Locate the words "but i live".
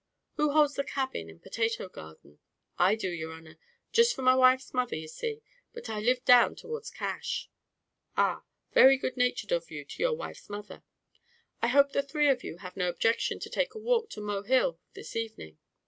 5.73-6.25